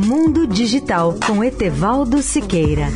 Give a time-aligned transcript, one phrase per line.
[0.00, 2.86] Mundo Digital com Etevaldo Siqueira.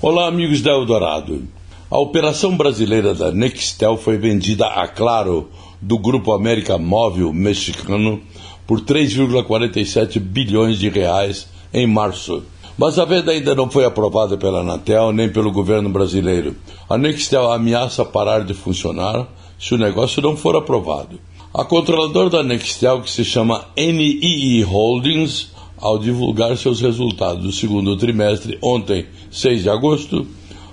[0.00, 1.42] Olá, amigos da Eldorado.
[1.90, 8.22] A operação brasileira da Nextel foi vendida a Claro, do Grupo América Móvel mexicano,
[8.64, 12.44] por 3,47 bilhões de reais em março.
[12.76, 16.56] Mas a venda ainda não foi aprovada pela Anatel nem pelo governo brasileiro.
[16.88, 21.20] A Nextel ameaça parar de funcionar se o negócio não for aprovado.
[21.52, 27.96] A controladora da Nextel, que se chama NII Holdings, ao divulgar seus resultados do segundo
[27.96, 30.26] trimestre ontem, 6 de agosto,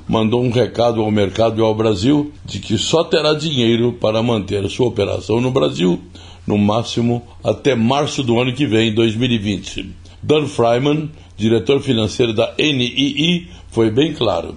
[0.08, 4.68] mandou um recado ao mercado e ao Brasil de que só terá dinheiro para manter
[4.70, 6.00] sua operação no Brasil,
[6.48, 10.09] no máximo até março do ano que vem, 2020.
[10.22, 14.56] Dan Fryman, diretor financeiro da NII, foi bem claro.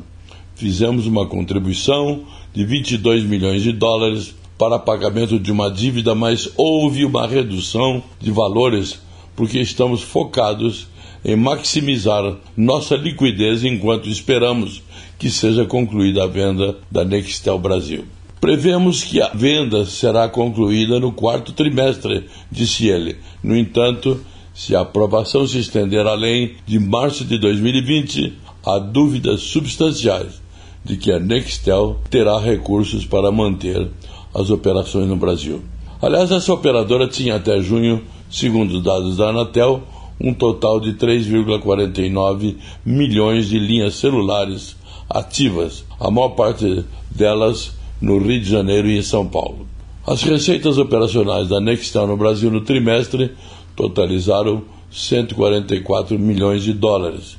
[0.54, 7.04] Fizemos uma contribuição de 22 milhões de dólares para pagamento de uma dívida, mas houve
[7.04, 9.00] uma redução de valores
[9.34, 10.86] porque estamos focados
[11.24, 14.82] em maximizar nossa liquidez enquanto esperamos
[15.19, 18.04] que seja concluída a venda da Nextel Brasil.
[18.41, 23.16] Prevemos que a venda será concluída no quarto trimestre, disse ele.
[23.42, 24.20] No entanto,
[24.55, 30.42] se a aprovação se estender além de março de 2020, há dúvidas substanciais
[30.84, 33.89] de que a Nextel terá recursos para manter
[34.34, 35.62] as operações no Brasil.
[36.00, 39.83] Aliás, essa operadora tinha até junho, segundo dados da Anatel,
[40.20, 44.77] um total de 3,49 milhões de linhas celulares
[45.09, 49.66] ativas, a maior parte delas no Rio de Janeiro e em São Paulo.
[50.05, 53.31] As receitas operacionais da Nextel no Brasil no trimestre
[53.77, 57.37] totalizaram 144 milhões de dólares,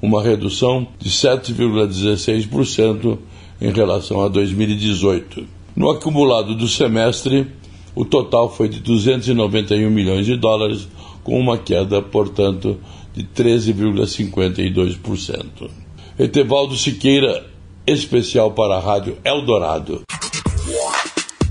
[0.00, 3.18] uma redução de 7,16%
[3.60, 5.46] em relação a 2018.
[5.76, 7.46] No acumulado do semestre,
[7.94, 10.88] o total foi de 291 milhões de dólares,
[11.22, 12.76] com uma queda, portanto,
[13.14, 15.70] de 13,52%.
[16.18, 17.46] Etevaldo Siqueira,
[17.86, 20.02] especial para a Rádio Eldorado.